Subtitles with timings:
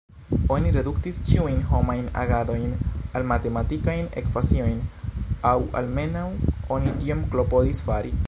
[0.53, 2.71] Oni reduktis ĉiujn homajn agadojn
[3.19, 4.81] al matematikajn ekvaciojn,
[5.53, 6.27] aŭ almenaŭ
[6.77, 8.15] oni tion klopodis fari.